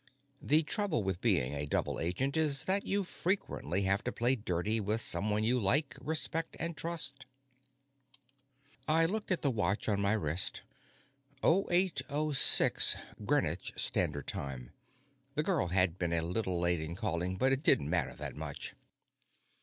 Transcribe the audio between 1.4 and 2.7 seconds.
a double agent is